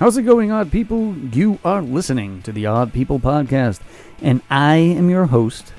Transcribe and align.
How's 0.00 0.16
it 0.16 0.22
going, 0.22 0.50
odd 0.50 0.72
people? 0.72 1.14
You 1.14 1.58
are 1.62 1.82
listening 1.82 2.40
to 2.44 2.52
the 2.52 2.64
Odd 2.64 2.90
People 2.90 3.20
Podcast, 3.20 3.80
and 4.22 4.40
I 4.48 4.76
am 4.76 5.10
your 5.10 5.26
host, 5.26 5.74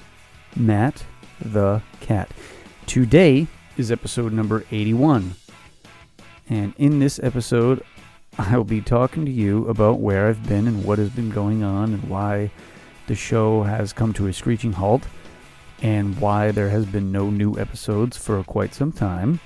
Matt 0.55 1.03
the 1.43 1.81
Cat. 2.01 2.29
Today 2.85 3.47
is 3.77 3.91
episode 3.91 4.31
number 4.31 4.63
81, 4.69 5.33
and 6.47 6.75
in 6.77 6.99
this 6.99 7.19
episode, 7.23 7.83
I'll 8.37 8.63
be 8.63 8.79
talking 8.79 9.25
to 9.25 9.31
you 9.31 9.67
about 9.67 9.99
where 9.99 10.27
I've 10.27 10.47
been 10.47 10.67
and 10.67 10.85
what 10.85 10.99
has 10.99 11.09
been 11.09 11.31
going 11.31 11.63
on, 11.63 11.91
and 11.91 12.03
why 12.03 12.51
the 13.07 13.15
show 13.15 13.63
has 13.63 13.91
come 13.91 14.13
to 14.13 14.27
a 14.27 14.33
screeching 14.33 14.73
halt, 14.73 15.01
and 15.81 16.19
why 16.19 16.51
there 16.51 16.69
has 16.69 16.85
been 16.85 17.11
no 17.11 17.31
new 17.31 17.57
episodes 17.57 18.17
for 18.17 18.43
quite 18.43 18.75
some 18.75 18.91
time. 18.91 19.39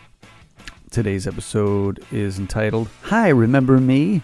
Today's 0.91 1.27
episode 1.27 2.03
is 2.11 2.39
entitled 2.39 2.89
Hi, 3.03 3.29
Remember 3.29 3.77
Me? 3.77 4.21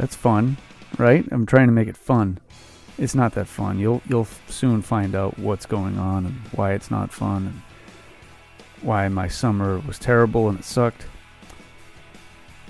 That's 0.00 0.16
fun, 0.16 0.56
right? 0.96 1.26
I'm 1.30 1.44
trying 1.44 1.66
to 1.66 1.74
make 1.74 1.86
it 1.86 1.96
fun. 1.96 2.38
It's 2.96 3.14
not 3.14 3.34
that 3.34 3.46
fun. 3.46 3.78
You'll 3.78 4.00
you'll 4.08 4.28
soon 4.48 4.80
find 4.80 5.14
out 5.14 5.38
what's 5.38 5.66
going 5.66 5.98
on 5.98 6.24
and 6.24 6.36
why 6.52 6.72
it's 6.72 6.90
not 6.90 7.12
fun 7.12 7.48
and 7.48 7.60
why 8.80 9.06
my 9.08 9.28
summer 9.28 9.78
was 9.80 9.98
terrible 9.98 10.48
and 10.48 10.58
it 10.58 10.64
sucked. 10.64 11.04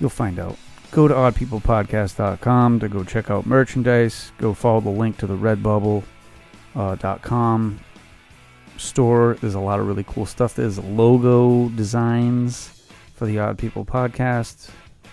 You'll 0.00 0.10
find 0.10 0.40
out. 0.40 0.56
Go 0.90 1.06
to 1.06 1.14
oddpeoplepodcast.com 1.14 2.80
to 2.80 2.88
go 2.88 3.04
check 3.04 3.30
out 3.30 3.46
merchandise. 3.46 4.32
Go 4.38 4.52
follow 4.52 4.80
the 4.80 4.90
link 4.90 5.16
to 5.18 5.28
the 5.28 5.36
redbubble.com 5.36 6.02
uh, 6.74 8.76
store. 8.76 9.36
There's 9.40 9.54
a 9.54 9.60
lot 9.60 9.78
of 9.78 9.86
really 9.86 10.04
cool 10.04 10.26
stuff. 10.26 10.56
There's 10.56 10.80
logo 10.80 11.68
designs 11.68 12.88
for 13.14 13.26
the 13.26 13.38
Odd 13.38 13.56
People 13.56 13.84
podcast. 13.84 14.70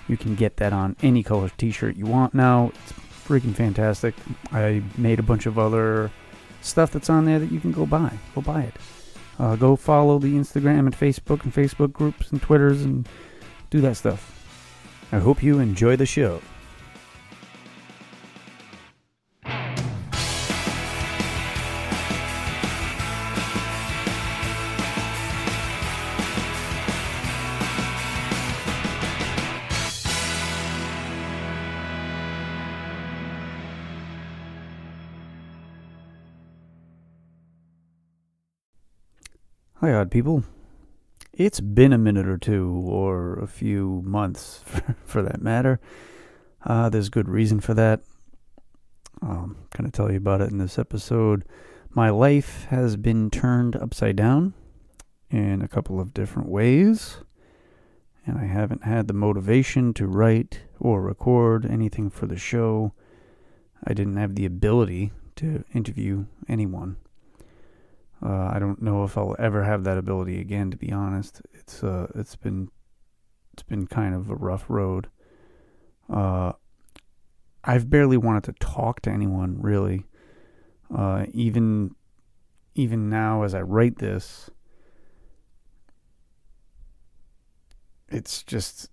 You 0.08 0.18
can 0.18 0.36
get 0.36 0.58
that 0.58 0.74
on 0.74 0.96
any 1.02 1.24
color 1.24 1.50
t-shirt 1.58 1.96
you 1.98 2.06
want 2.06 2.34
now. 2.34 2.72
It's 2.84 2.94
freaking 3.28 3.56
fantastic. 3.56 4.16
I 4.52 4.82
made 4.98 5.20
a 5.20 5.24
bunch 5.24 5.46
of 5.46 5.60
other 5.60 6.12
stuff 6.62 6.92
that's 6.92 7.10
on 7.10 7.26
there 7.26 7.40
that 7.40 7.52
you 7.52 7.60
can 7.60 7.72
go 7.72 7.86
buy. 7.86 8.12
Go 8.36 8.42
buy 8.42 8.62
it. 8.64 8.74
Uh, 9.40 9.56
go 9.56 9.76
follow 9.76 10.18
the 10.18 10.34
Instagram 10.34 10.80
and 10.80 10.98
Facebook 10.98 11.44
and 11.44 11.54
Facebook 11.54 11.92
groups 11.92 12.32
and 12.32 12.42
Twitters 12.42 12.82
and 12.84 13.08
do 13.70 13.82
that 13.82 13.98
stuff. 13.98 14.34
I 15.12 15.20
hope 15.20 15.44
you 15.44 15.60
enjoy 15.60 15.96
the 15.96 16.06
show. 16.06 16.42
Hi, 39.88 39.94
odd 39.94 40.12
people. 40.12 40.44
It's 41.32 41.62
been 41.62 41.94
a 41.94 41.98
minute 41.98 42.28
or 42.28 42.38
two, 42.38 42.84
or 42.86 43.40
a 43.40 43.48
few 43.48 44.02
months 44.04 44.62
for, 44.66 44.98
for 45.06 45.22
that 45.22 45.42
matter. 45.42 45.80
Uh, 46.66 46.90
there's 46.90 47.08
good 47.08 47.30
reason 47.30 47.62
for 47.62 47.74
that. 47.74 48.02
I'm 49.22 49.56
going 49.78 49.90
to 49.90 49.92
tell 49.96 50.12
you 50.12 50.18
about 50.18 50.42
it 50.42 50.52
in 50.52 50.58
this 50.58 50.78
episode. 50.78 51.46
My 51.90 52.10
life 52.10 52.66
has 52.66 52.98
been 52.98 53.30
turned 53.30 53.78
upside 53.78 54.18
down 54.18 54.56
in 55.32 55.62
a 55.62 55.70
couple 55.70 56.02
of 56.02 56.14
different 56.14 56.50
ways, 56.50 57.20
and 58.26 58.38
I 58.38 58.44
haven't 58.44 58.84
had 58.84 59.08
the 59.08 59.14
motivation 59.14 59.94
to 59.94 60.06
write 60.06 60.64
or 60.82 61.02
record 61.02 61.66
anything 61.66 62.10
for 62.10 62.26
the 62.26 62.36
show. 62.36 62.92
I 63.86 63.94
didn't 63.94 64.18
have 64.18 64.36
the 64.36 64.46
ability 64.46 65.14
to 65.38 65.64
interview 65.74 66.26
anyone. 66.50 66.98
Uh, 68.24 68.52
I 68.54 68.58
don't 68.60 68.82
know 68.82 69.04
if 69.04 69.18
I'll 69.18 69.36
ever 69.38 69.64
have 69.64 69.84
that 69.84 69.98
ability 69.98 70.40
again. 70.40 70.72
To 70.72 70.78
be 70.78 70.92
honest, 70.92 71.42
it's 71.54 71.84
uh, 71.84 72.08
it's 72.16 72.36
been 72.36 72.70
it's 73.54 73.64
been 73.64 73.88
kind 73.88 74.16
of 74.16 74.30
a 74.30 74.36
rough 74.36 74.66
road. 74.70 75.08
Uh, 76.10 76.54
I've 77.64 77.90
barely 77.90 78.18
wanted 78.18 78.44
to 78.46 78.54
talk 78.54 79.02
to 79.02 79.12
anyone 79.12 79.62
really. 79.62 80.06
Uh, 80.94 81.26
even 81.34 81.96
even 82.76 83.10
now, 83.10 83.44
as 83.44 83.54
I 83.54 83.62
write 83.62 83.98
this, 83.98 84.50
it's 88.08 88.44
just 88.44 88.90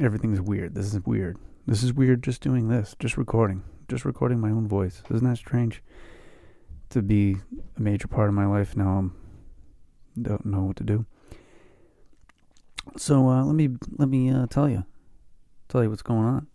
everything's 0.00 0.40
weird. 0.40 0.74
This 0.74 0.94
is 0.94 1.00
weird. 1.04 1.38
This 1.66 1.82
is 1.82 1.92
weird. 1.92 2.22
Just 2.22 2.40
doing 2.40 2.68
this, 2.68 2.96
just 2.98 3.16
recording, 3.16 3.62
just 3.88 4.04
recording 4.04 4.40
my 4.40 4.50
own 4.50 4.66
voice. 4.66 5.02
Isn't 5.10 5.28
that 5.28 5.36
strange? 5.36 5.82
To 6.92 7.02
be 7.02 7.36
a 7.76 7.80
major 7.80 8.08
part 8.08 8.28
of 8.28 8.34
my 8.34 8.46
life. 8.46 8.76
Now 8.76 9.10
I 10.16 10.22
don't 10.22 10.46
know 10.46 10.62
what 10.64 10.76
to 10.76 10.84
do. 10.84 11.06
So 12.96 13.28
uh, 13.28 13.44
let 13.44 13.54
me 13.54 13.70
let 13.96 14.08
me 14.08 14.30
uh, 14.30 14.46
tell 14.46 14.68
you 14.68 14.84
tell 15.68 15.82
you 15.82 15.90
what's 15.90 16.02
going 16.02 16.46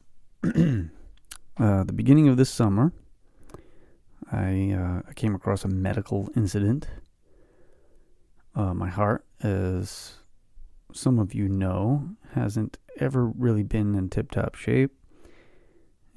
on. 0.44 0.92
uh, 1.60 1.84
the 1.84 1.94
beginning 1.94 2.28
of 2.28 2.38
this 2.38 2.50
summer, 2.50 2.94
I 4.32 4.72
uh, 4.72 5.10
I 5.10 5.14
came 5.14 5.34
across 5.34 5.64
a 5.64 5.68
medical 5.68 6.30
incident. 6.36 6.88
Uh, 8.56 8.74
my 8.74 8.90
heart, 8.90 9.26
as 9.42 10.16
some 10.92 11.20
of 11.20 11.34
you 11.34 11.48
know, 11.48 12.10
hasn't 12.34 12.78
ever 13.00 13.28
really 13.28 13.64
been 13.64 13.96
in 13.96 14.10
tip 14.10 14.32
top 14.32 14.56
shape, 14.56 14.92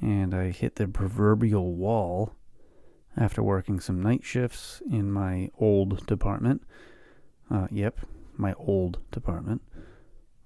and 0.01 0.35
I 0.35 0.51
hit 0.51 0.77
the 0.77 0.89
proverbial 0.89 1.75
wall 1.75 2.35
after 3.21 3.43
working 3.43 3.79
some 3.79 4.03
night 4.03 4.25
shifts 4.25 4.81
in 4.91 5.13
my 5.13 5.51
old 5.59 6.07
department. 6.07 6.63
Uh, 7.51 7.69
yep, 7.71 8.01
my 8.37 8.55
old 8.55 8.99
department. 9.11 9.61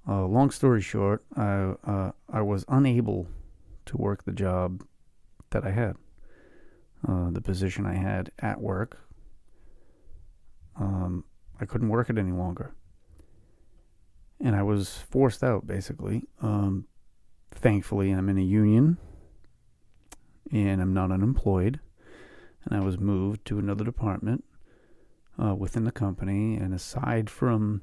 Uh, 0.06 0.26
long 0.26 0.50
story 0.50 0.82
short, 0.82 1.24
I 1.36 1.74
uh, 1.84 2.12
I 2.28 2.42
was 2.42 2.64
unable 2.68 3.28
to 3.86 3.96
work 3.96 4.24
the 4.24 4.32
job 4.32 4.84
that 5.50 5.64
I 5.64 5.70
had, 5.70 5.96
uh, 7.08 7.30
the 7.30 7.40
position 7.40 7.86
I 7.86 7.94
had 7.94 8.30
at 8.40 8.60
work. 8.60 8.98
Um, 10.76 11.24
I 11.60 11.64
couldn't 11.64 11.88
work 11.88 12.10
it 12.10 12.18
any 12.18 12.32
longer, 12.32 12.74
and 14.40 14.56
I 14.56 14.62
was 14.62 14.98
forced 15.10 15.44
out 15.44 15.66
basically. 15.66 16.24
Um, 16.42 16.86
thankfully, 17.52 18.10
I'm 18.10 18.28
in 18.28 18.36
a 18.36 18.42
union, 18.42 18.98
and 20.52 20.82
I'm 20.82 20.92
not 20.92 21.12
unemployed 21.12 21.78
and 22.64 22.80
I 22.80 22.84
was 22.84 22.98
moved 22.98 23.44
to 23.46 23.58
another 23.58 23.84
department 23.84 24.44
uh, 25.42 25.54
within 25.54 25.84
the 25.84 25.92
company. 25.92 26.56
And 26.56 26.74
aside 26.74 27.30
from 27.30 27.82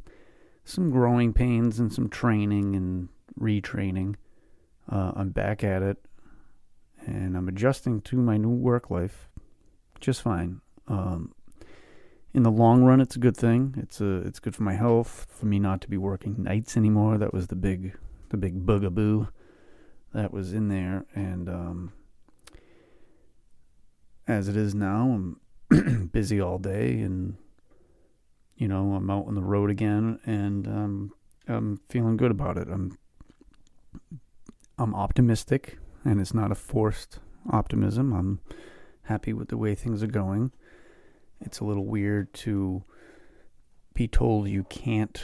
some 0.64 0.92
growing 0.92 1.34
pains 1.34 1.80
and 1.80 1.92
some 1.92 2.09
training 2.09 2.75
and 2.75 3.09
retraining, 3.40 4.16
uh, 4.90 5.12
I'm 5.16 5.30
back 5.30 5.64
at 5.64 5.81
it, 5.81 5.97
and 7.06 7.38
I'm 7.38 7.47
adjusting 7.47 8.02
to 8.02 8.18
my 8.18 8.38
new 8.38 8.50
work 8.50 8.90
life 8.90 9.30
just 10.02 10.22
fine. 10.22 10.62
Um, 10.88 11.34
in 12.34 12.44
the 12.44 12.52
long 12.52 12.84
run, 12.84 13.00
it's 13.00 13.16
a 13.16 13.19
good 13.19 13.38
thing. 13.38 13.75
It's 13.78 14.02
a 14.02 14.18
it's 14.18 14.40
good 14.40 14.56
for 14.56 14.63
my 14.63 14.74
health, 14.74 15.28
for 15.30 15.46
me 15.46 15.59
not 15.59 15.81
to 15.81 15.90
be 15.90 15.98
working 15.98 16.44
nights 16.44 16.75
anymore. 16.75 17.18
That 17.18 17.34
was 17.34 17.48
the 17.48 17.56
big 17.56 17.98
the 18.30 18.38
big 18.38 18.66
bugaboo 18.66 19.28
that 20.13 20.34
was 20.34 20.53
in 20.53 20.68
there, 20.68 21.06
and 21.13 21.48
um, 21.48 21.94
as 24.27 24.47
it 24.47 24.56
is 24.56 24.73
now, 24.75 25.35
I'm 25.71 26.09
busy 26.13 26.39
all 26.39 26.57
day 26.57 27.00
and, 27.00 27.35
you 28.56 28.68
know, 28.68 28.94
I'm 28.94 29.09
out 29.09 29.27
on 29.27 29.35
the 29.35 29.44
road 29.44 29.69
again 29.69 30.19
and 30.25 30.68
um, 30.68 31.12
I'm 31.47 31.79
feeling 31.89 32.18
good 32.18 32.31
about 32.31 32.57
it. 32.57 32.68
I'm, 32.69 32.97
I'm 34.77 34.95
optimistic 34.95 35.77
and 36.03 36.19
it's 36.19 36.33
not 36.33 36.51
a 36.51 36.56
forced 36.56 37.19
optimism. 37.50 38.13
I'm 38.13 38.39
happy 39.03 39.33
with 39.33 39.50
the 39.50 39.57
way 39.57 39.75
things 39.75 40.03
are 40.03 40.07
going. 40.07 40.51
It's 41.39 41.59
a 41.59 41.65
little 41.65 41.85
weird 41.85 42.33
to 42.35 42.83
be 43.94 44.07
told 44.07 44.47
you 44.47 44.63
can't 44.65 45.21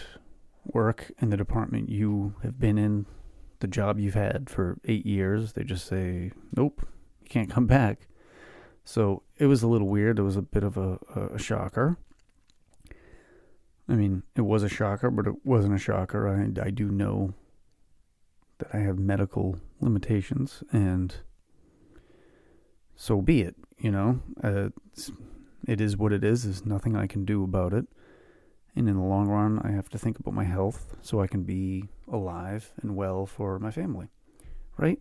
work 0.65 1.11
in 1.19 1.29
the 1.29 1.37
department 1.37 1.89
you 1.89 2.35
have 2.43 2.59
been 2.59 2.77
in, 2.77 3.05
the 3.59 3.67
job 3.67 3.99
you've 3.99 4.13
had 4.13 4.49
for 4.49 4.77
eight 4.85 5.05
years. 5.05 5.53
They 5.53 5.63
just 5.63 5.87
say, 5.87 6.31
nope, 6.55 6.85
you 7.21 7.27
can't 7.27 7.49
come 7.49 7.65
back. 7.65 8.07
So 8.87 9.23
it 9.37 9.47
was 9.47 9.63
a 9.63 9.67
little 9.67 9.89
weird. 9.89 10.17
It 10.17 10.21
was 10.21 10.37
a 10.37 10.41
bit 10.41 10.63
of 10.63 10.77
a, 10.77 10.97
a 11.33 11.37
shocker. 11.37 11.97
I 13.89 13.95
mean, 13.95 14.23
it 14.33 14.41
was 14.41 14.63
a 14.63 14.69
shocker, 14.69 15.11
but 15.11 15.27
it 15.27 15.45
wasn't 15.45 15.75
a 15.75 15.77
shocker. 15.77 16.25
I, 16.29 16.65
I 16.65 16.69
do 16.69 16.89
know 16.89 17.33
that 18.59 18.69
I 18.73 18.77
have 18.77 18.97
medical 18.97 19.59
limitations, 19.81 20.63
and 20.71 21.13
so 22.95 23.21
be 23.21 23.41
it. 23.41 23.55
You 23.77 23.91
know, 23.91 24.21
uh, 24.41 24.69
it 25.67 25.81
is 25.81 25.97
what 25.97 26.13
it 26.13 26.23
is. 26.23 26.45
There's 26.45 26.65
nothing 26.65 26.95
I 26.95 27.07
can 27.07 27.25
do 27.25 27.43
about 27.43 27.73
it. 27.73 27.87
And 28.73 28.87
in 28.87 28.95
the 28.95 29.03
long 29.03 29.27
run, 29.27 29.59
I 29.65 29.71
have 29.71 29.89
to 29.89 29.97
think 29.97 30.17
about 30.17 30.33
my 30.33 30.45
health 30.45 30.95
so 31.01 31.19
I 31.19 31.27
can 31.27 31.43
be 31.43 31.89
alive 32.09 32.71
and 32.81 32.95
well 32.95 33.25
for 33.25 33.59
my 33.59 33.69
family. 33.69 34.07
right? 34.77 34.99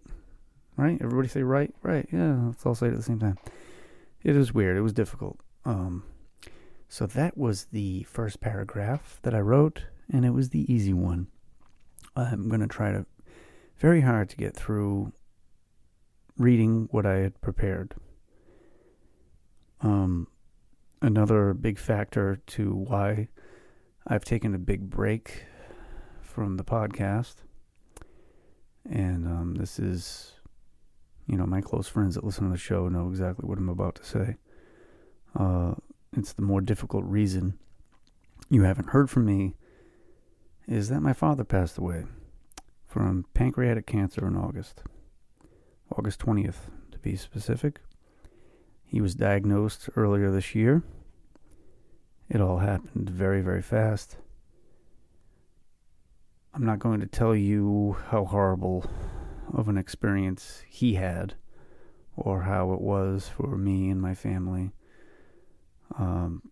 Right? 0.77 0.99
Everybody 1.01 1.29
say 1.29 1.45
right, 1.45 1.73
right. 1.83 2.09
Yeah, 2.13 2.47
let's 2.47 2.67
all 2.67 2.75
say 2.75 2.89
it 2.89 2.91
at 2.91 2.97
the 2.97 3.03
same 3.05 3.21
time. 3.21 3.39
It 4.23 4.33
was 4.33 4.53
weird. 4.53 4.77
It 4.77 4.83
was 4.83 4.93
difficult. 4.93 5.39
Um, 5.65 6.05
so 6.89 7.07
that 7.07 7.37
was 7.37 7.67
the 7.67 8.05
first 8.05 8.41
paragraph 8.41 9.19
that 9.23 9.35
I 9.35 9.41
wrote, 9.41 9.85
and 10.13 10.25
it 10.25 10.31
was 10.31 10.51
the 10.51 10.73
easy 10.73 10.93
one. 10.93 11.29
I'm 12.15 12.49
going 12.49 12.61
to 12.61 12.67
try 12.67 12.93
to 12.93 13.07
very 13.77 14.01
hard 14.01 14.31
to 14.31 14.37
get 14.37 14.57
through 14.57 15.13
reading 16.39 16.89
what 16.91 17.05
I 17.05 17.17
had 17.17 17.41
prepared. 17.41 17.95
Um, 19.81 20.29
another 21.03 21.53
big 21.53 21.79
factor 21.79 22.41
to 22.47 22.73
why 22.73 23.29
I've 24.07 24.25
taken 24.25 24.55
a 24.55 24.59
big 24.59 24.89
break 24.89 25.45
from 26.23 26.57
the 26.57 26.65
podcast, 26.65 27.37
and 28.89 29.27
um, 29.27 29.55
this 29.57 29.79
is, 29.79 30.33
you 31.27 31.37
know, 31.37 31.47
my 31.47 31.61
close 31.61 31.89
friends 31.89 32.15
that 32.15 32.25
listen 32.25 32.45
to 32.45 32.53
the 32.53 32.59
show 32.59 32.89
know 32.89 33.09
exactly 33.09 33.49
what 33.49 33.59
I'm 33.59 33.69
about 33.69 33.97
to 33.97 34.05
say. 34.05 34.37
Uh, 35.35 35.75
it's 36.17 36.33
the 36.33 36.43
more 36.43 36.61
difficult 36.61 37.05
reason 37.05 37.59
you 38.49 38.63
haven't 38.63 38.91
heard 38.91 39.11
from 39.11 39.27
me 39.27 39.55
is 40.69 40.89
that 40.89 41.01
my 41.01 41.13
father 41.13 41.45
passed 41.45 41.79
away 41.79 42.05
from 42.87 43.27
pancreatic 43.35 43.87
cancer 43.87 44.27
in 44.27 44.37
August. 44.37 44.83
August 45.97 46.21
20th, 46.21 46.71
to 46.93 46.99
be 46.99 47.17
specific. 47.17 47.81
He 48.85 49.01
was 49.01 49.15
diagnosed 49.15 49.89
earlier 49.97 50.31
this 50.31 50.55
year. 50.55 50.83
It 52.29 52.41
all 52.41 52.59
happened 52.59 53.11
very, 53.11 53.41
very 53.41 53.63
fast. 53.63 54.17
I'm 56.55 56.65
not 56.65 56.79
going 56.79 57.01
to 57.01 57.07
tell 57.07 57.35
you 57.35 57.97
how 58.09 58.25
horrible 58.25 58.89
of 59.53 59.69
an 59.69 59.77
experience 59.77 60.63
he 60.69 60.95
had 60.95 61.35
or 62.17 62.43
how 62.43 62.73
it 62.73 62.81
was 62.81 63.29
for 63.29 63.57
me 63.57 63.91
and 63.91 64.01
my 64.01 64.15
family. 64.15 64.73
Um, 65.99 66.43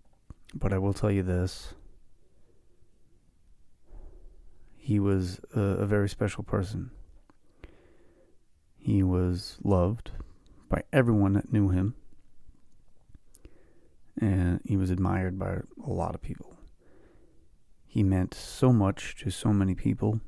but 0.54 0.72
I 0.72 0.78
will 0.78 0.92
tell 0.92 1.10
you 1.10 1.22
this 1.22 1.74
he 4.76 5.00
was 5.00 5.40
a, 5.56 5.60
a 5.60 5.86
very 5.86 6.10
special 6.10 6.44
person. 6.44 6.90
He 8.76 9.02
was 9.02 9.56
loved 9.64 10.10
by 10.68 10.82
everyone 10.92 11.32
that 11.32 11.50
knew 11.50 11.70
him, 11.70 11.94
and 14.20 14.60
he 14.62 14.76
was 14.76 14.90
admired 14.90 15.38
by 15.38 15.60
a 15.82 15.90
lot 15.90 16.14
of 16.14 16.20
people. 16.20 16.54
He 17.86 18.02
meant 18.02 18.34
so 18.34 18.74
much 18.74 19.16
to 19.22 19.30
so 19.30 19.54
many 19.54 19.74
people. 19.74 20.20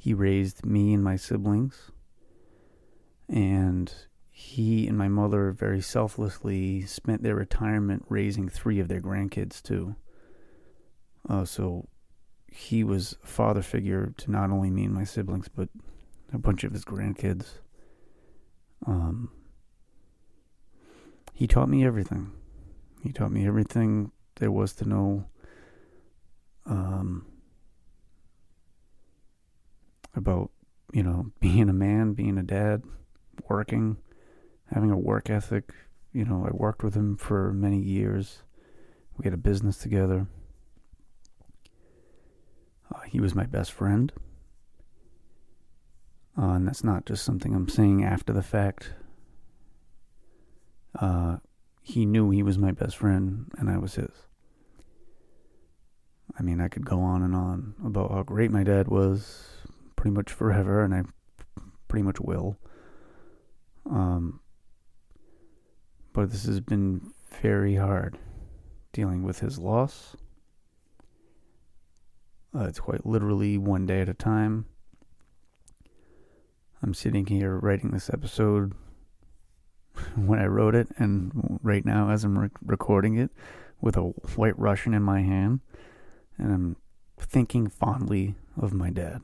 He 0.00 0.14
raised 0.14 0.64
me 0.64 0.94
and 0.94 1.04
my 1.04 1.16
siblings, 1.16 1.90
and 3.28 3.92
he 4.30 4.88
and 4.88 4.96
my 4.96 5.08
mother 5.08 5.50
very 5.50 5.82
selflessly 5.82 6.86
spent 6.86 7.22
their 7.22 7.34
retirement 7.34 8.06
raising 8.08 8.48
three 8.48 8.80
of 8.80 8.88
their 8.88 9.02
grandkids 9.02 9.62
too. 9.62 9.96
Uh, 11.28 11.44
so 11.44 11.86
he 12.50 12.82
was 12.82 13.14
a 13.22 13.26
father 13.26 13.60
figure 13.60 14.14
to 14.16 14.30
not 14.30 14.50
only 14.50 14.70
me 14.70 14.86
and 14.86 14.94
my 14.94 15.04
siblings, 15.04 15.48
but 15.48 15.68
a 16.32 16.38
bunch 16.38 16.64
of 16.64 16.72
his 16.72 16.86
grandkids. 16.86 17.58
Um, 18.86 19.30
he 21.34 21.46
taught 21.46 21.68
me 21.68 21.84
everything. 21.84 22.32
He 23.02 23.12
taught 23.12 23.32
me 23.32 23.46
everything 23.46 24.12
there 24.36 24.50
was 24.50 24.72
to 24.76 24.88
know 24.88 25.26
um, 26.64 27.26
about, 30.14 30.50
you 30.92 31.02
know, 31.02 31.32
being 31.40 31.68
a 31.68 31.74
man, 31.74 32.12
being 32.12 32.38
a 32.38 32.42
dad, 32.42 32.82
working, 33.48 33.96
having 34.72 34.90
a 34.90 34.98
work 34.98 35.30
ethic. 35.30 35.72
You 36.12 36.24
know, 36.24 36.46
I 36.46 36.50
worked 36.52 36.82
with 36.82 36.94
him 36.94 37.16
for 37.16 37.52
many 37.52 37.78
years. 37.78 38.42
We 39.16 39.24
had 39.24 39.34
a 39.34 39.38
business 39.38 39.76
together. 39.76 40.26
Uh, 42.92 43.00
he 43.02 43.20
was 43.20 43.34
my 43.34 43.46
best 43.46 43.72
friend. 43.72 44.12
Uh, 46.36 46.52
and 46.52 46.66
that's 46.66 46.82
not 46.82 47.06
just 47.06 47.24
something 47.24 47.54
I'm 47.54 47.68
saying 47.68 48.04
after 48.04 48.32
the 48.32 48.42
fact. 48.42 48.92
Uh, 50.98 51.36
he 51.82 52.06
knew 52.06 52.30
he 52.30 52.42
was 52.42 52.58
my 52.58 52.72
best 52.72 52.96
friend, 52.96 53.50
and 53.58 53.68
I 53.68 53.78
was 53.78 53.94
his. 53.94 54.10
I 56.38 56.42
mean, 56.42 56.60
I 56.60 56.68
could 56.68 56.84
go 56.84 57.00
on 57.00 57.22
and 57.22 57.34
on 57.34 57.74
about 57.84 58.10
how 58.10 58.22
great 58.22 58.50
my 58.50 58.62
dad 58.62 58.88
was 58.88 59.48
pretty 60.00 60.14
much 60.14 60.32
forever, 60.32 60.82
and 60.82 60.94
I 60.94 61.02
pretty 61.88 62.02
much 62.02 62.20
will. 62.20 62.56
Um, 63.84 64.40
but 66.12 66.30
this 66.30 66.44
has 66.44 66.60
been 66.60 67.12
very 67.42 67.76
hard 67.76 68.18
dealing 68.92 69.22
with 69.22 69.40
his 69.40 69.58
loss 69.58 70.16
uh, 72.54 72.64
it's 72.64 72.80
quite 72.80 73.06
literally 73.06 73.56
one 73.56 73.86
day 73.86 74.00
at 74.00 74.08
a 74.08 74.14
time. 74.14 74.66
I'm 76.82 76.94
sitting 76.94 77.26
here 77.26 77.56
writing 77.56 77.90
this 77.90 78.10
episode 78.10 78.72
when 80.16 80.40
I 80.40 80.46
wrote 80.46 80.74
it, 80.74 80.88
and 80.96 81.60
right 81.62 81.84
now, 81.84 82.10
as 82.10 82.24
I'm 82.24 82.38
re- 82.38 82.48
recording 82.64 83.16
it, 83.16 83.30
with 83.80 83.96
a 83.96 84.02
white 84.34 84.58
Russian 84.58 84.94
in 84.94 85.02
my 85.02 85.20
hand, 85.20 85.60
and 86.38 86.52
I'm 86.52 86.76
thinking 87.18 87.68
fondly 87.68 88.34
of 88.56 88.72
my 88.72 88.90
dad. 88.90 89.20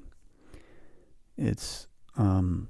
It's, 1.36 1.86
um, 2.16 2.68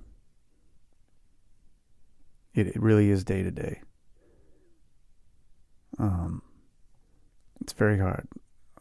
it, 2.55 2.69
it 2.69 2.81
really 2.81 3.11
is 3.11 3.25
day 3.25 3.43
to 3.43 3.51
day. 3.51 3.81
Um, 5.99 6.43
it's 7.61 7.73
very 7.73 7.99
hard 7.99 8.29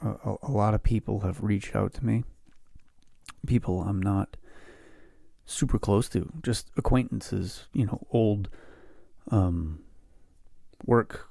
a, 0.02 0.36
a 0.44 0.52
lot 0.52 0.74
of 0.74 0.84
people 0.84 1.22
have 1.22 1.42
reached 1.42 1.76
out 1.76 1.94
to 1.96 2.06
me. 2.06 2.24
People 3.46 3.82
I'm 3.82 4.02
not 4.02 4.38
super 5.46 5.78
close 5.78 6.10
to, 6.10 6.32
just 6.42 6.70
acquaintances, 6.78 7.68
you 7.74 7.86
know, 7.86 8.06
old 8.12 8.50
um, 9.32 9.80
work 10.86 11.30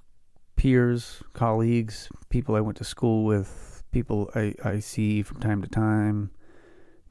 peers, 0.56 1.23
colleagues, 1.32 2.08
people 2.28 2.54
I 2.54 2.61
went 2.61 2.78
to 2.78 2.84
school 2.84 3.25
with, 3.25 3.82
people 3.90 4.30
I, 4.34 4.54
I 4.64 4.78
see 4.78 5.23
from 5.23 5.40
time 5.40 5.62
to 5.62 5.68
time, 5.68 6.30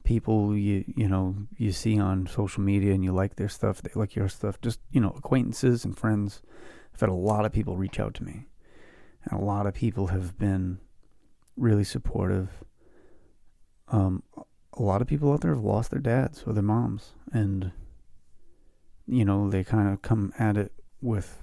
people 0.04 0.56
you 0.56 0.84
you 0.96 1.08
know 1.08 1.34
you 1.56 1.72
see 1.72 1.98
on 1.98 2.26
social 2.26 2.62
media 2.62 2.92
and 2.92 3.02
you 3.02 3.12
like 3.12 3.36
their 3.36 3.48
stuff, 3.48 3.82
they 3.82 3.90
like 3.94 4.14
your 4.14 4.28
stuff. 4.28 4.60
Just 4.60 4.80
you 4.92 5.00
know, 5.00 5.14
acquaintances 5.16 5.84
and 5.84 5.96
friends. 5.98 6.42
I've 6.94 7.00
had 7.00 7.08
a 7.08 7.14
lot 7.14 7.44
of 7.44 7.52
people 7.52 7.76
reach 7.76 7.98
out 7.98 8.14
to 8.14 8.24
me, 8.24 8.46
and 9.24 9.40
a 9.40 9.44
lot 9.44 9.66
of 9.66 9.74
people 9.74 10.08
have 10.08 10.38
been 10.38 10.78
really 11.56 11.84
supportive. 11.84 12.50
Um, 13.88 14.22
a 14.74 14.82
lot 14.82 15.02
of 15.02 15.08
people 15.08 15.32
out 15.32 15.40
there 15.40 15.54
have 15.54 15.64
lost 15.64 15.90
their 15.90 16.00
dads 16.00 16.44
or 16.46 16.52
their 16.52 16.62
moms, 16.62 17.12
and 17.32 17.72
you 19.06 19.24
know 19.24 19.50
they 19.50 19.64
kind 19.64 19.88
of 19.88 20.02
come 20.02 20.32
at 20.38 20.56
it 20.56 20.72
with 21.00 21.42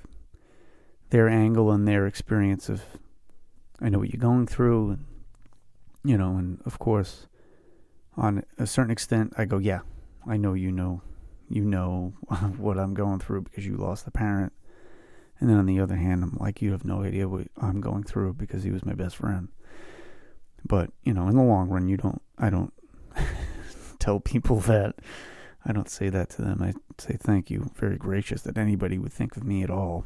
their 1.09 1.27
angle 1.27 1.71
and 1.71 1.87
their 1.87 2.07
experience 2.07 2.69
of, 2.69 2.83
I 3.81 3.89
know 3.89 3.99
what 3.99 4.13
you're 4.13 4.21
going 4.21 4.47
through, 4.47 4.91
and 4.91 5.05
you 6.03 6.17
know, 6.17 6.37
and 6.37 6.61
of 6.65 6.79
course, 6.79 7.27
on 8.17 8.43
a 8.57 8.67
certain 8.67 8.91
extent, 8.91 9.33
I 9.37 9.45
go, 9.45 9.57
yeah, 9.57 9.81
I 10.27 10.37
know 10.37 10.53
you 10.53 10.71
know, 10.71 11.01
you 11.49 11.63
know 11.63 12.13
what 12.57 12.77
I'm 12.77 12.93
going 12.93 13.19
through 13.19 13.41
because 13.41 13.65
you 13.65 13.75
lost 13.75 14.07
a 14.07 14.11
parent. 14.11 14.53
And 15.39 15.49
then 15.49 15.57
on 15.57 15.65
the 15.65 15.79
other 15.79 15.95
hand, 15.95 16.23
I'm 16.23 16.37
like, 16.39 16.61
you 16.61 16.71
have 16.71 16.85
no 16.85 17.03
idea 17.03 17.27
what 17.27 17.47
I'm 17.59 17.81
going 17.81 18.03
through 18.03 18.33
because 18.33 18.63
he 18.63 18.71
was 18.71 18.85
my 18.85 18.93
best 18.93 19.15
friend. 19.15 19.49
But, 20.63 20.91
you 21.03 21.13
know, 21.13 21.27
in 21.27 21.35
the 21.35 21.41
long 21.41 21.69
run, 21.69 21.87
you 21.87 21.97
don't, 21.97 22.21
I 22.37 22.51
don't 22.51 22.71
tell 23.99 24.19
people 24.19 24.59
that. 24.61 24.95
I 25.65 25.73
don't 25.73 25.89
say 25.89 26.09
that 26.09 26.29
to 26.31 26.41
them. 26.41 26.61
I 26.61 26.73
say 26.99 27.17
thank 27.19 27.49
you. 27.49 27.71
Very 27.75 27.97
gracious 27.97 28.43
that 28.43 28.57
anybody 28.57 28.97
would 28.97 29.13
think 29.13 29.35
of 29.35 29.43
me 29.43 29.63
at 29.63 29.69
all 29.71 30.05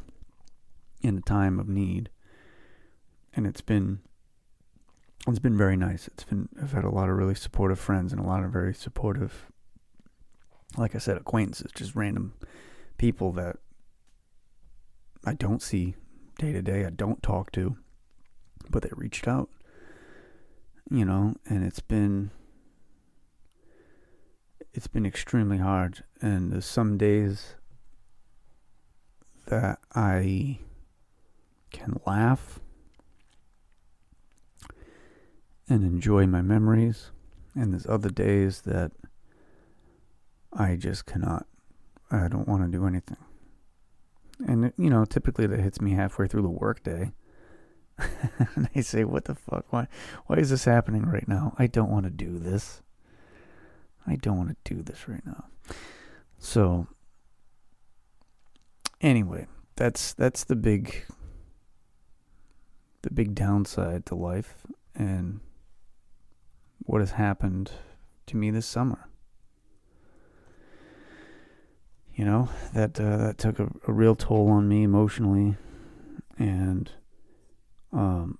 in 1.02 1.18
a 1.18 1.22
time 1.22 1.58
of 1.58 1.68
need. 1.68 2.08
And 3.34 3.46
it's 3.46 3.60
been, 3.60 4.00
it's 5.26 5.38
been 5.38 5.56
very 5.56 5.76
nice. 5.76 6.08
It's 6.08 6.24
been, 6.24 6.48
I've 6.62 6.72
had 6.72 6.84
a 6.84 6.90
lot 6.90 7.08
of 7.08 7.16
really 7.16 7.34
supportive 7.34 7.78
friends 7.78 8.12
and 8.12 8.20
a 8.20 8.26
lot 8.26 8.44
of 8.44 8.50
very 8.50 8.74
supportive, 8.74 9.46
like 10.76 10.94
I 10.94 10.98
said, 10.98 11.16
acquaintances, 11.16 11.72
just 11.74 11.96
random 11.96 12.34
people 12.98 13.32
that 13.32 13.56
I 15.24 15.34
don't 15.34 15.62
see 15.62 15.96
day 16.38 16.52
to 16.52 16.62
day, 16.62 16.84
I 16.84 16.90
don't 16.90 17.22
talk 17.22 17.50
to, 17.52 17.76
but 18.70 18.82
they 18.82 18.90
reached 18.94 19.26
out 19.26 19.48
you 20.90 21.04
know, 21.04 21.34
and 21.46 21.64
it's 21.64 21.80
been 21.80 22.30
it's 24.72 24.86
been 24.86 25.06
extremely 25.06 25.58
hard 25.58 26.04
and 26.20 26.52
there's 26.52 26.66
some 26.66 26.98
days 26.98 27.54
that 29.46 29.78
I 29.94 30.58
can 31.72 31.98
laugh 32.06 32.60
and 35.68 35.82
enjoy 35.82 36.26
my 36.26 36.42
memories 36.42 37.10
and 37.56 37.72
there's 37.72 37.86
other 37.86 38.10
days 38.10 38.62
that 38.62 38.92
I 40.52 40.76
just 40.76 41.06
cannot. 41.06 41.46
I 42.10 42.28
don't 42.28 42.46
want 42.46 42.62
to 42.62 42.68
do 42.68 42.86
anything. 42.86 43.16
And, 44.46 44.66
uh, 44.66 44.70
you 44.76 44.90
know, 44.90 45.04
typically 45.04 45.46
that 45.46 45.58
hits 45.58 45.80
me 45.80 45.92
halfway 45.92 46.28
through 46.28 46.42
the 46.42 46.48
workday. 46.48 47.12
and 47.98 48.68
I 48.76 48.80
say, 48.82 49.04
what 49.04 49.24
the 49.24 49.34
fuck? 49.34 49.64
Why, 49.70 49.88
why 50.26 50.36
is 50.36 50.50
this 50.50 50.66
happening 50.66 51.06
right 51.06 51.26
now? 51.26 51.54
I 51.58 51.66
don't 51.66 51.90
want 51.90 52.04
to 52.04 52.10
do 52.10 52.38
this. 52.38 52.82
I 54.06 54.16
don't 54.16 54.36
want 54.36 54.50
to 54.64 54.74
do 54.74 54.82
this 54.82 55.08
right 55.08 55.24
now. 55.24 55.46
So, 56.38 56.86
anyway, 59.00 59.46
that's 59.74 60.12
that's 60.12 60.44
the 60.44 60.54
big 60.54 61.04
the 63.02 63.10
big 63.10 63.34
downside 63.34 64.06
to 64.06 64.14
life 64.14 64.54
and 64.94 65.40
what 66.86 67.00
has 67.00 67.12
happened 67.12 67.72
to 68.26 68.36
me 68.36 68.50
this 68.50 68.66
summer. 68.66 69.08
You 72.14 72.24
know 72.24 72.48
that 72.72 72.98
uh, 72.98 73.18
that 73.18 73.38
took 73.38 73.58
a, 73.58 73.70
a 73.86 73.92
real 73.92 74.14
toll 74.14 74.48
on 74.48 74.66
me 74.68 74.84
emotionally, 74.84 75.56
and 76.38 76.90
um, 77.92 78.38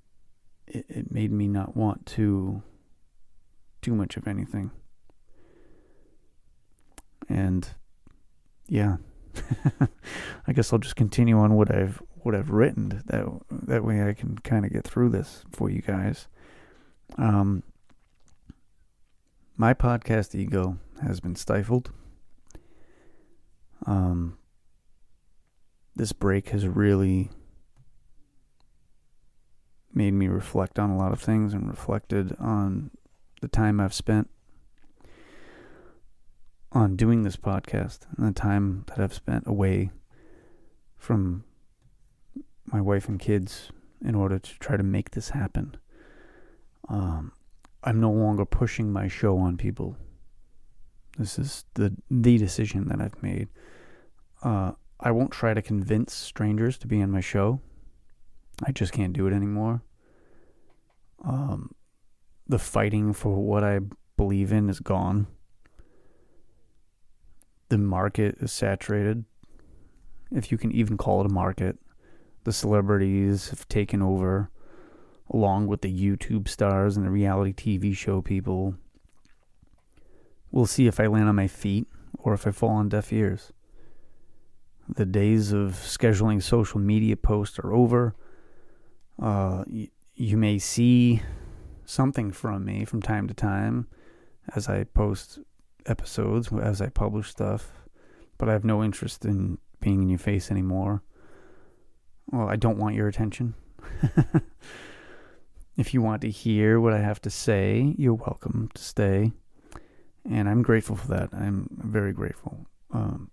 it, 0.67 0.87
it 0.89 1.13
made 1.13 1.31
me 1.31 1.47
not 1.47 1.77
want 1.77 2.07
to 2.07 2.63
do 3.83 3.95
much 3.95 4.17
of 4.17 4.27
anything. 4.27 4.71
And 7.29 7.69
yeah, 8.67 8.97
I 10.47 10.53
guess 10.55 10.73
I'll 10.73 10.79
just 10.79 10.97
continue 10.97 11.39
on 11.39 11.55
what 11.55 11.75
I've 11.75 12.01
what 12.15 12.35
I've 12.35 12.51
written. 12.51 13.03
That 13.07 13.27
that 13.51 13.85
way 13.85 14.09
I 14.09 14.15
can 14.15 14.39
kind 14.39 14.65
of 14.65 14.73
get 14.73 14.85
through 14.85 15.11
this 15.11 15.45
for 15.53 15.69
you 15.69 15.83
guys. 15.83 16.29
Um, 17.19 17.63
my 19.57 19.73
podcast 19.73 20.35
ego 20.35 20.79
has 21.03 21.21
been 21.21 21.35
stifled. 21.37 21.91
Um, 23.87 24.39
this 25.95 26.13
break 26.13 26.51
has 26.51 26.67
really 26.67 27.31
made 29.95 30.13
me 30.13 30.29
reflect 30.29 30.79
on 30.79 30.91
a 30.91 30.97
lot 30.97 31.13
of 31.13 31.21
things 31.21 31.55
and 31.55 31.69
reflected 31.69 32.37
on 32.39 32.91
the 33.41 33.49
time 33.49 33.81
I've 33.81 33.95
spent 33.95 34.29
on 36.73 36.97
doing 36.97 37.23
this 37.23 37.37
podcast 37.37 38.01
and 38.17 38.27
the 38.27 38.39
time 38.39 38.85
that 38.89 38.99
I've 38.99 39.15
spent 39.15 39.45
away 39.47 39.91
from 40.99 41.45
my 42.67 42.81
wife 42.81 43.09
and 43.09 43.19
kids 43.19 43.71
in 44.05 44.15
order 44.15 44.39
to 44.39 44.59
try 44.59 44.77
to 44.77 44.83
make 44.83 45.13
this 45.13 45.31
happen. 45.31 45.77
Um, 46.89 47.33
I'm 47.87 48.01
no 48.01 48.11
longer 48.11 48.45
pushing 48.45 48.93
my 48.93 49.07
show 49.07 49.39
on 49.39 49.57
people. 49.57 49.97
This 51.17 51.39
is 51.39 51.65
the 51.75 51.97
the 52.11 52.37
decision 52.37 52.89
that 52.89 53.01
I've 53.01 53.23
made. 53.23 53.49
Uh, 54.43 54.73
I 54.99 55.13
won't 55.13 55.31
try 55.31 55.55
to 55.55 55.63
convince 55.63 56.13
strangers 56.13 56.77
to 56.79 56.89
be 56.89 57.01
on 57.01 57.11
my 57.13 57.21
show. 57.21 57.61
I 58.65 58.73
just 58.73 58.93
can't 58.93 59.13
do 59.13 59.27
it 59.29 59.33
anymore. 59.33 59.83
Um, 61.25 61.71
the 62.49 62.59
fighting 62.59 63.13
for 63.13 63.37
what 63.37 63.63
I 63.63 63.81
believe 64.17 64.53
in 64.53 64.69
is 64.69 64.81
gone. 64.81 65.29
The 67.69 67.79
market 67.79 68.37
is 68.41 68.53
saturated, 68.53 69.25
if 70.31 70.51
you 70.51 70.59
can 70.59 70.73
even 70.73 70.97
call 70.97 71.21
it 71.21 71.31
a 71.31 71.35
market. 71.35 71.79
The 72.45 72.53
celebrities 72.53 73.51
have 73.51 73.69
taken 73.69 74.03
over, 74.03 74.51
along 75.31 75.67
with 75.67 75.81
the 75.81 75.93
YouTube 75.93 76.49
stars 76.49 76.97
and 76.97 77.05
the 77.05 77.11
reality 77.11 77.53
TV 77.53 77.97
show 77.97 78.21
people. 78.21 78.75
We'll 80.51 80.67
see 80.67 80.87
if 80.87 81.01
I 81.01 81.07
land 81.07 81.29
on 81.29 81.35
my 81.35 81.49
feet 81.49 81.87
or 82.19 82.33
if 82.35 82.47
I 82.47 82.51
fall 82.51 82.71
on 82.71 82.89
deaf 82.89 83.13
ears. 83.13 83.53
The 84.89 85.05
days 85.05 85.53
of 85.53 85.73
scheduling 85.73 86.43
social 86.43 86.79
media 86.79 87.17
posts 87.17 87.59
are 87.59 87.73
over. 87.73 88.15
Uh, 89.21 89.65
y- 89.67 89.91
you 90.15 90.37
may 90.37 90.59
see 90.59 91.23
something 91.85 92.33
from 92.33 92.65
me 92.65 92.85
from 92.85 93.03
time 93.03 93.29
to 93.29 93.35
time 93.35 93.87
as 94.55 94.69
I 94.69 94.85
post 94.85 95.41
episodes, 95.87 96.51
as 96.53 96.81
I 96.81 96.89
publish 96.89 97.31
stuff, 97.31 97.73
but 98.39 98.49
I 98.49 98.53
have 98.53 98.65
no 98.65 98.83
interest 98.83 99.25
in 99.25 99.59
being 99.81 100.03
in 100.03 100.09
your 100.09 100.19
face 100.19 100.51
anymore. 100.51 101.03
Well, 102.31 102.49
I 102.49 102.57
don't 102.57 102.79
want 102.79 102.95
your 102.95 103.09
attention. 103.09 103.55
if 105.77 105.93
you 105.93 106.03
want 106.03 106.23
to 106.23 106.31
hear 106.31 106.81
what 106.81 106.93
I 106.93 106.99
have 106.99 107.21
to 107.23 107.31
say, 107.31 107.95
you're 107.99 108.15
welcome 108.15 108.71
to 108.75 108.83
stay. 108.83 109.33
And 110.29 110.49
I'm 110.49 110.63
grateful 110.63 110.97
for 110.97 111.09
that. 111.09 111.31
I'm 111.33 111.69
very 111.71 112.13
grateful. 112.13 112.67
Um, 112.93 113.31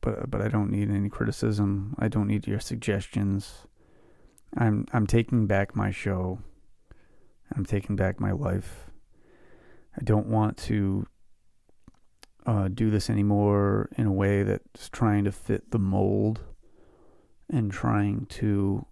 but 0.00 0.30
but 0.30 0.42
I 0.42 0.48
don't 0.48 0.70
need 0.70 0.90
any 0.90 1.08
criticism. 1.08 1.94
I 1.98 2.08
don't 2.08 2.26
need 2.26 2.46
your 2.46 2.60
suggestions. 2.60 3.66
I'm 4.56 4.86
I'm 4.92 5.06
taking 5.06 5.46
back 5.46 5.74
my 5.74 5.90
show. 5.90 6.40
I'm 7.54 7.64
taking 7.64 7.96
back 7.96 8.20
my 8.20 8.32
life. 8.32 8.90
I 9.96 10.02
don't 10.04 10.26
want 10.26 10.56
to 10.58 11.06
uh, 12.46 12.68
do 12.68 12.90
this 12.90 13.10
anymore 13.10 13.90
in 13.96 14.06
a 14.06 14.12
way 14.12 14.42
that's 14.42 14.88
trying 14.88 15.24
to 15.24 15.32
fit 15.32 15.70
the 15.70 15.78
mold 15.78 16.40
and 17.50 17.70
trying 17.70 18.26
to, 18.26 18.86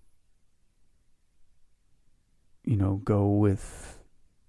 you 2.67 2.77
know, 2.77 3.01
go 3.05 3.29
with 3.29 3.99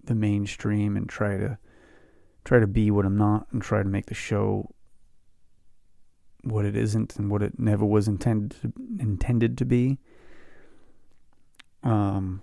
the 0.04 0.14
mainstream 0.14 0.96
and 0.96 1.08
try 1.08 1.38
to 1.38 1.58
try 2.44 2.58
to 2.58 2.66
be 2.66 2.90
what 2.90 3.06
I'm 3.06 3.16
not 3.16 3.46
and 3.52 3.62
try 3.62 3.82
to 3.82 3.88
make 3.88 4.06
the 4.06 4.14
show 4.14 4.74
what 6.42 6.64
it 6.64 6.76
isn't 6.76 7.16
and 7.16 7.30
what 7.30 7.42
it 7.42 7.58
never 7.58 7.84
was 7.84 8.08
intended 8.08 8.60
to, 8.62 8.72
intended 8.98 9.56
to 9.58 9.64
be. 9.64 9.98
Um. 11.82 12.42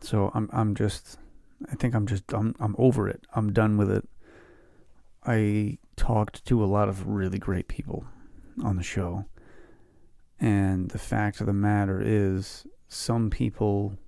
So 0.00 0.30
I'm 0.34 0.48
I'm 0.52 0.74
just 0.74 1.18
I 1.70 1.74
think 1.74 1.94
I'm 1.94 2.06
just 2.06 2.24
I'm 2.32 2.54
I'm 2.60 2.74
over 2.78 3.08
it. 3.08 3.24
I'm 3.34 3.52
done 3.52 3.76
with 3.76 3.90
it. 3.90 4.08
I 5.24 5.78
talked 5.96 6.44
to 6.46 6.62
a 6.62 6.66
lot 6.66 6.88
of 6.88 7.06
really 7.06 7.38
great 7.38 7.68
people 7.68 8.04
on 8.64 8.76
the 8.76 8.82
show. 8.82 9.26
And 10.40 10.90
the 10.90 10.98
fact 10.98 11.40
of 11.40 11.46
the 11.46 11.52
matter 11.52 12.00
is 12.02 12.66
some 12.88 13.28
people 13.28 13.98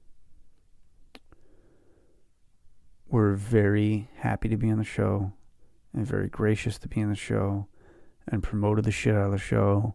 were 3.10 3.34
very 3.34 4.08
happy 4.16 4.48
to 4.48 4.56
be 4.56 4.70
on 4.70 4.78
the 4.78 4.84
show 4.84 5.32
and 5.92 6.06
very 6.06 6.28
gracious 6.28 6.78
to 6.78 6.88
be 6.88 7.02
on 7.02 7.10
the 7.10 7.16
show 7.16 7.66
and 8.28 8.42
promoted 8.42 8.84
the 8.84 8.92
shit 8.92 9.14
out 9.14 9.26
of 9.26 9.32
the 9.32 9.38
show. 9.38 9.94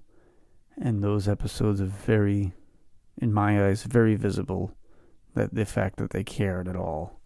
And 0.77 1.01
those 1.01 1.27
episodes 1.27 1.79
are 1.79 1.85
very, 1.85 2.53
in 3.17 3.31
my 3.31 3.65
eyes, 3.65 3.83
very 3.83 4.15
visible 4.15 4.75
that 5.33 5.53
the 5.53 5.65
fact 5.65 5.97
that 5.97 6.09
they 6.09 6.23
cared 6.23 6.67
at 6.67 6.75
all. 6.75 7.19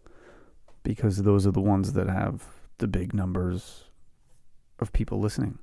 Because 0.83 1.23
those 1.23 1.47
are 1.47 1.51
the 1.51 1.59
ones 1.59 1.93
that 1.93 2.07
have 2.07 2.45
the 2.77 2.87
big 2.87 3.13
numbers 3.13 3.85
of 4.79 4.93
people 4.93 5.19
listening. 5.19 5.57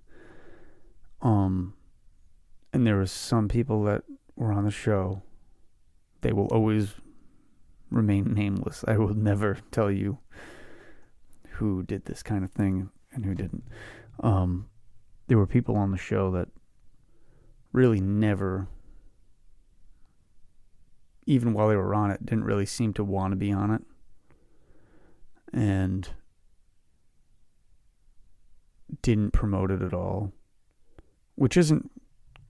Um, 1.22 1.74
and 2.72 2.86
there 2.86 2.96
were 2.96 3.06
some 3.06 3.48
people 3.48 3.84
that 3.84 4.02
were 4.34 4.52
on 4.52 4.64
the 4.64 4.70
show. 4.70 5.22
They 6.20 6.32
will 6.32 6.46
always 6.48 6.94
remain 7.90 8.34
nameless. 8.34 8.84
I 8.86 8.96
will 8.96 9.14
never 9.14 9.58
tell 9.70 9.90
you 9.90 10.18
who 11.50 11.82
did 11.82 12.04
this 12.04 12.22
kind 12.22 12.44
of 12.44 12.50
thing 12.50 12.90
and 13.12 13.24
who 13.24 13.34
didn't. 13.34 13.64
Um, 14.20 14.68
there 15.26 15.38
were 15.38 15.46
people 15.46 15.76
on 15.76 15.90
the 15.90 15.98
show 15.98 16.30
that 16.32 16.48
really 17.72 18.00
never, 18.00 18.68
even 21.26 21.52
while 21.52 21.68
they 21.68 21.76
were 21.76 21.94
on 21.94 22.10
it, 22.10 22.24
didn't 22.24 22.44
really 22.44 22.66
seem 22.66 22.92
to 22.94 23.04
want 23.04 23.32
to 23.32 23.36
be 23.36 23.52
on 23.52 23.70
it. 23.70 23.82
And 25.52 26.08
didn't 29.02 29.32
promote 29.32 29.70
it 29.70 29.82
at 29.82 29.94
all, 29.94 30.32
which 31.34 31.56
isn't 31.56 31.90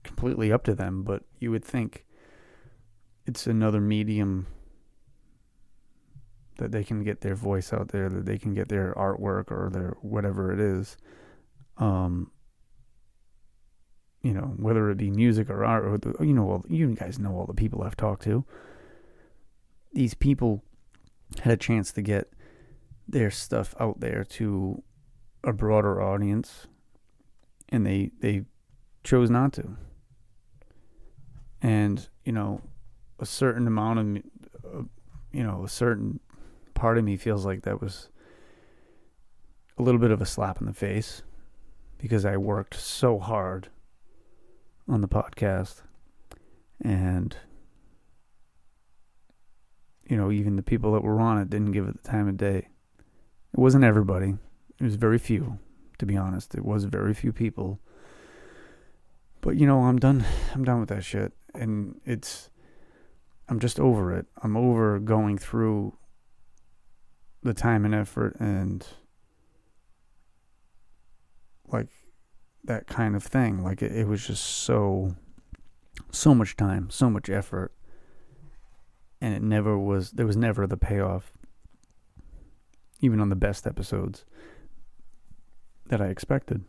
completely 0.03 0.51
up 0.51 0.63
to 0.63 0.75
them, 0.75 1.03
but 1.03 1.23
you 1.39 1.51
would 1.51 1.63
think 1.63 2.05
it's 3.25 3.47
another 3.47 3.81
medium 3.81 4.47
that 6.57 6.71
they 6.71 6.83
can 6.83 7.03
get 7.03 7.21
their 7.21 7.35
voice 7.35 7.71
out 7.71 7.89
there, 7.89 8.09
that 8.09 8.25
they 8.25 8.37
can 8.37 8.53
get 8.53 8.69
their 8.69 8.93
artwork 8.95 9.51
or 9.51 9.69
their 9.71 9.95
whatever 10.01 10.51
it 10.51 10.59
is. 10.59 10.97
Um, 11.77 12.31
you 14.23 14.33
know, 14.33 14.53
whether 14.57 14.89
it 14.89 14.97
be 14.97 15.11
music 15.11 15.49
or 15.49 15.63
art, 15.63 15.85
or 15.85 15.97
the, 15.97 16.25
you 16.25 16.33
know, 16.33 16.49
all, 16.49 16.65
you 16.67 16.87
guys 16.95 17.19
know 17.19 17.35
all 17.35 17.45
the 17.45 17.53
people 17.53 17.83
I've 17.83 17.95
talked 17.95 18.23
to. 18.23 18.43
These 19.93 20.15
people 20.15 20.63
had 21.41 21.53
a 21.53 21.57
chance 21.57 21.91
to 21.93 22.01
get 22.01 22.31
their 23.07 23.31
stuff 23.31 23.75
out 23.79 23.99
there 23.99 24.23
to 24.23 24.83
a 25.43 25.53
broader 25.53 26.01
audience, 26.01 26.67
and 27.69 27.85
they 27.85 28.11
they 28.19 28.45
chose 29.03 29.29
not 29.29 29.53
to. 29.53 29.77
And 31.61 32.07
you 32.25 32.31
know, 32.31 32.61
a 33.19 33.25
certain 33.25 33.67
amount 33.67 33.99
of, 34.63 34.89
you 35.31 35.43
know, 35.43 35.63
a 35.63 35.69
certain 35.69 36.19
part 36.77 36.99
of 36.99 37.03
me 37.03 37.17
feels 37.17 37.43
like 37.43 37.63
that 37.63 37.81
was 37.81 38.09
a 39.79 39.81
little 39.81 39.99
bit 39.99 40.11
of 40.11 40.21
a 40.21 40.25
slap 40.25 40.59
in 40.61 40.67
the 40.67 40.73
face 40.73 41.23
because 41.97 42.23
I 42.23 42.37
worked 42.37 42.75
so 42.75 43.17
hard 43.17 43.69
on 44.87 45.01
the 45.01 45.07
podcast. 45.07 45.81
And, 46.83 47.35
you 50.07 50.15
know, 50.15 50.31
even 50.31 50.55
the 50.55 50.61
people 50.61 50.93
that 50.93 51.03
were 51.03 51.19
on 51.19 51.39
it 51.39 51.49
didn't 51.49 51.71
give 51.71 51.87
it 51.87 52.01
the 52.01 52.07
time 52.07 52.27
of 52.27 52.37
day. 52.37 52.67
It 53.53 53.59
wasn't 53.59 53.83
everybody, 53.83 54.35
it 54.79 54.83
was 54.83 54.95
very 54.95 55.17
few, 55.17 55.57
to 55.97 56.05
be 56.05 56.15
honest. 56.15 56.53
It 56.53 56.63
was 56.63 56.83
very 56.83 57.15
few 57.15 57.33
people. 57.33 57.79
But, 59.41 59.57
you 59.57 59.65
know, 59.65 59.85
I'm 59.85 59.97
done. 59.97 60.23
I'm 60.53 60.63
done 60.63 60.79
with 60.79 60.89
that 60.89 61.03
shit. 61.03 61.33
And 61.55 61.99
it's, 62.05 62.51
I'm 63.49 63.59
just 63.59 63.79
over 63.79 64.13
it. 64.13 64.27
I'm 64.43 64.55
over 64.55 64.99
going 64.99 65.39
through 65.39 65.97
the 67.43 67.53
time 67.53 67.85
and 67.85 67.95
effort 67.95 68.35
and 68.39 68.85
like 71.67 71.87
that 72.63 72.87
kind 72.87 73.15
of 73.15 73.23
thing. 73.23 73.63
Like 73.63 73.81
it, 73.81 73.91
it 73.91 74.07
was 74.07 74.25
just 74.27 74.43
so 74.43 75.15
so 76.11 76.35
much 76.35 76.55
time, 76.55 76.89
so 76.89 77.09
much 77.09 77.29
effort, 77.29 77.73
and 79.21 79.33
it 79.33 79.41
never 79.41 79.77
was. 79.77 80.11
There 80.11 80.25
was 80.25 80.37
never 80.37 80.67
the 80.67 80.77
payoff, 80.77 81.31
even 83.01 83.19
on 83.19 83.29
the 83.29 83.35
best 83.35 83.65
episodes 83.65 84.25
that 85.87 86.01
I 86.01 86.07
expected. 86.07 86.63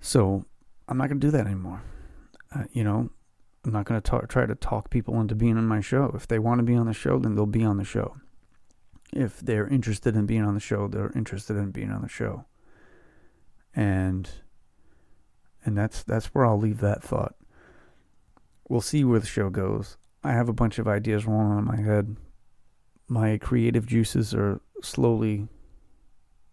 So 0.00 0.44
I'm 0.88 0.96
not 0.96 1.08
going 1.08 1.20
to 1.20 1.26
do 1.26 1.30
that 1.32 1.46
anymore. 1.46 1.82
Uh, 2.54 2.64
you 2.72 2.82
know, 2.82 3.10
I'm 3.64 3.72
not 3.72 3.84
going 3.84 4.00
to 4.00 4.26
try 4.28 4.46
to 4.46 4.54
talk 4.54 4.90
people 4.90 5.20
into 5.20 5.34
being 5.34 5.58
on 5.58 5.66
my 5.66 5.80
show. 5.80 6.10
If 6.14 6.26
they 6.26 6.38
want 6.38 6.60
to 6.60 6.62
be 6.62 6.74
on 6.74 6.86
the 6.86 6.94
show, 6.94 7.18
then 7.18 7.34
they'll 7.34 7.46
be 7.46 7.64
on 7.64 7.76
the 7.76 7.84
show. 7.84 8.16
If 9.12 9.40
they're 9.40 9.66
interested 9.66 10.16
in 10.16 10.26
being 10.26 10.44
on 10.44 10.54
the 10.54 10.60
show, 10.60 10.86
they're 10.88 11.12
interested 11.14 11.56
in 11.56 11.70
being 11.70 11.90
on 11.90 12.02
the 12.02 12.08
show 12.08 12.44
and 13.74 14.28
and 15.64 15.76
that's 15.76 16.02
that's 16.02 16.26
where 16.26 16.46
I'll 16.46 16.58
leave 16.58 16.80
that 16.80 17.02
thought. 17.02 17.34
We'll 18.68 18.80
see 18.80 19.04
where 19.04 19.20
the 19.20 19.26
show 19.26 19.50
goes. 19.50 19.96
I 20.22 20.32
have 20.32 20.48
a 20.48 20.54
bunch 20.54 20.78
of 20.78 20.88
ideas 20.88 21.26
rolling 21.26 21.58
in 21.58 21.64
my 21.64 21.80
head. 21.80 22.16
My 23.08 23.36
creative 23.38 23.86
juices 23.86 24.32
are 24.34 24.60
slowly 24.82 25.48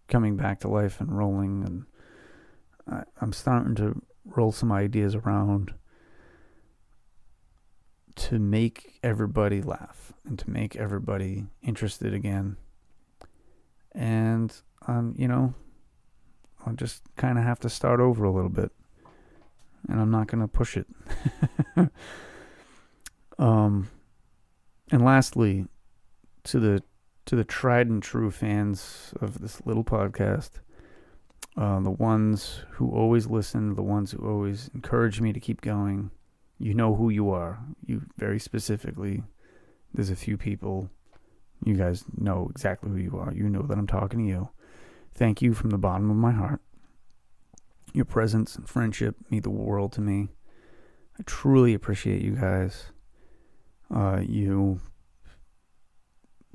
coming 0.08 0.36
back 0.36 0.60
to 0.60 0.68
life 0.68 1.00
and 1.00 1.16
rolling, 1.16 1.64
and 1.64 1.84
I, 2.90 3.04
I'm 3.20 3.32
starting 3.32 3.74
to 3.76 4.02
roll 4.24 4.52
some 4.52 4.72
ideas 4.72 5.14
around 5.14 5.74
to 8.18 8.38
make 8.38 8.98
everybody 9.02 9.62
laugh 9.62 10.12
and 10.26 10.38
to 10.38 10.50
make 10.50 10.76
everybody 10.76 11.46
interested 11.62 12.12
again. 12.12 12.56
And 13.92 14.54
um, 14.86 15.14
you 15.16 15.28
know, 15.28 15.54
I'll 16.66 16.74
just 16.74 17.02
kind 17.16 17.38
of 17.38 17.44
have 17.44 17.60
to 17.60 17.68
start 17.68 18.00
over 18.00 18.24
a 18.24 18.30
little 18.30 18.50
bit. 18.50 18.72
And 19.88 20.00
I'm 20.00 20.10
not 20.10 20.26
going 20.26 20.40
to 20.40 20.48
push 20.48 20.76
it. 20.76 20.86
um, 23.38 23.88
and 24.90 25.04
lastly, 25.04 25.66
to 26.44 26.58
the 26.58 26.82
to 27.26 27.36
the 27.36 27.44
tried 27.44 27.88
and 27.88 28.02
true 28.02 28.30
fans 28.30 29.12
of 29.20 29.40
this 29.40 29.60
little 29.66 29.84
podcast, 29.84 30.50
uh, 31.56 31.78
the 31.80 31.90
ones 31.90 32.62
who 32.70 32.90
always 32.90 33.26
listen, 33.26 33.74
the 33.74 33.82
ones 33.82 34.12
who 34.12 34.26
always 34.26 34.70
encourage 34.74 35.20
me 35.20 35.32
to 35.32 35.40
keep 35.40 35.60
going, 35.60 36.10
you 36.58 36.74
know 36.74 36.94
who 36.94 37.08
you 37.08 37.30
are. 37.30 37.60
You 37.86 38.02
very 38.16 38.38
specifically. 38.38 39.22
There's 39.94 40.10
a 40.10 40.16
few 40.16 40.36
people. 40.36 40.90
You 41.64 41.74
guys 41.74 42.04
know 42.16 42.48
exactly 42.50 42.90
who 42.90 42.96
you 42.96 43.18
are. 43.18 43.32
You 43.32 43.48
know 43.48 43.62
that 43.62 43.78
I'm 43.78 43.86
talking 43.86 44.20
to 44.20 44.26
you. 44.26 44.48
Thank 45.14 45.42
you 45.42 45.54
from 45.54 45.70
the 45.70 45.78
bottom 45.78 46.10
of 46.10 46.16
my 46.16 46.32
heart. 46.32 46.60
Your 47.92 48.04
presence 48.04 48.54
and 48.56 48.68
friendship 48.68 49.16
mean 49.30 49.42
the 49.42 49.50
world 49.50 49.92
to 49.92 50.00
me. 50.00 50.28
I 51.18 51.22
truly 51.24 51.74
appreciate 51.74 52.22
you 52.22 52.36
guys. 52.36 52.92
Uh, 53.92 54.20
you 54.24 54.80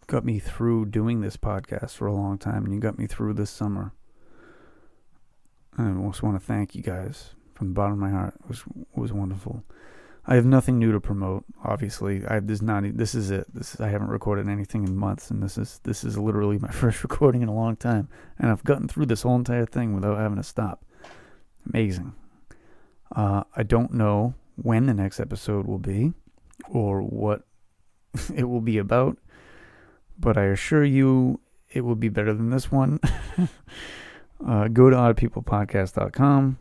got 0.08 0.24
me 0.24 0.40
through 0.40 0.86
doing 0.86 1.22
this 1.22 1.36
podcast 1.36 1.92
for 1.92 2.08
a 2.08 2.14
long 2.14 2.38
time, 2.38 2.64
and 2.64 2.74
you 2.74 2.80
got 2.80 2.98
me 2.98 3.08
through 3.08 3.34
this 3.34 3.50
summer. 3.50 3.94
I 5.78 5.92
just 5.92 6.22
want 6.22 6.40
to 6.40 6.46
thank 6.46 6.76
you 6.76 6.84
guys 6.84 7.32
from 7.56 7.70
the 7.70 7.74
bottom 7.74 7.94
of 7.94 8.00
my 8.00 8.12
heart. 8.12 8.36
It 8.44 8.48
was 8.48 8.64
it 8.78 8.98
was 8.98 9.12
wonderful. 9.12 9.64
I 10.26 10.36
have 10.36 10.46
nothing 10.46 10.80
new 10.80 10.92
to 10.94 11.02
promote. 11.02 11.44
Obviously, 11.64 12.26
I 12.26 12.40
this 12.40 12.62
not 12.62 12.84
this 12.98 13.14
is 13.14 13.30
it. 13.30 13.46
This 13.54 13.76
is, 13.76 13.82
I 13.82 13.90
haven't 13.90 14.08
recorded 14.08 14.48
anything 14.48 14.86
in 14.86 14.96
months, 14.96 15.30
and 15.30 15.44
this 15.44 15.58
is 15.58 15.82
this 15.84 16.04
is 16.04 16.18
literally 16.18 16.58
my 16.60 16.70
first 16.72 17.04
recording 17.04 17.42
in 17.42 17.50
a 17.50 17.54
long 17.54 17.76
time, 17.76 18.08
and 18.40 18.50
I've 18.50 18.64
gotten 18.64 18.88
through 18.88 19.08
this 19.08 19.24
whole 19.24 19.36
entire 19.36 19.66
thing 19.66 19.94
without 19.94 20.18
having 20.18 20.38
to 20.38 20.44
stop. 20.44 20.86
Amazing. 21.70 22.14
Uh, 23.14 23.44
I 23.56 23.64
don't 23.64 23.94
know 23.94 24.34
when 24.56 24.86
the 24.86 24.94
next 24.94 25.20
episode 25.20 25.68
will 25.68 25.80
be, 25.80 26.14
or 26.70 27.02
what 27.02 27.44
it 28.34 28.46
will 28.46 28.62
be 28.62 28.78
about, 28.78 29.18
but 30.18 30.38
I 30.38 30.46
assure 30.46 30.86
you 30.86 31.42
it 31.70 31.82
will 31.82 31.96
be 31.96 32.10
better 32.10 32.34
than 32.34 32.50
this 32.50 32.72
one. 32.72 33.02
uh, 34.48 34.70
go 34.70 34.90
to 34.90 34.96
oddpeoplepodcast.com, 34.96 36.60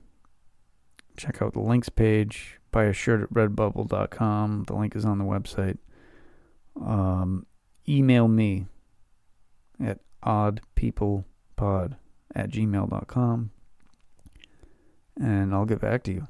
check 1.16 1.40
out 1.40 1.52
the 1.52 1.60
links 1.60 1.88
page 1.88 2.58
buy 2.72 2.84
a 2.84 2.92
shirt 2.92 3.22
at 3.22 3.30
redbubble.com. 3.30 4.64
The 4.66 4.74
link 4.74 4.96
is 4.96 5.04
on 5.04 5.18
the 5.18 5.24
website. 5.24 5.78
Um, 6.80 7.46
email 7.88 8.26
me 8.28 8.66
at 9.80 10.00
oddpeoplepod 10.24 11.96
at 12.34 12.50
gmail.com 12.50 13.50
and 15.20 15.54
I'll 15.54 15.64
get 15.64 15.80
back 15.80 16.02
to 16.04 16.12
you. 16.12 16.26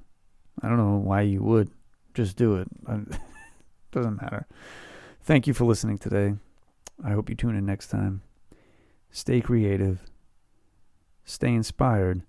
I 0.63 0.69
don't 0.69 0.79
know 0.79 0.97
why 0.97 1.23
you 1.23 1.43
would. 1.43 1.71
Just 2.15 2.37
do 2.37 2.57
it. 2.57 2.69
Doesn't 3.93 4.21
matter. 4.21 4.47
Thank 5.23 5.47
you 5.47 5.55
for 5.55 5.65
listening 5.65 5.99
today. 5.99 6.35
I 7.05 7.13
hope 7.13 7.29
you 7.31 7.35
tune 7.35 7.57
in 7.57 7.65
next 7.65 7.89
time. 7.89 8.23
Stay 9.11 9.41
creative, 9.41 10.01
stay 11.25 11.53
inspired, 11.53 12.23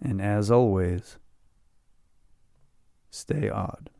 and 0.00 0.20
as 0.20 0.50
always, 0.50 1.16
stay 3.10 3.48
odd. 3.48 3.90